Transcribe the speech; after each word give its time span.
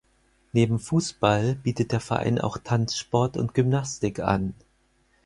Neben 0.51 0.79
Fußball 0.79 1.53
bietet 1.57 1.91
der 1.91 1.99
Verein 1.99 2.41
auch 2.41 2.57
Tanzsport 2.57 3.37
und 3.37 3.53
Gymnastik 3.53 4.17
an. 4.19 4.55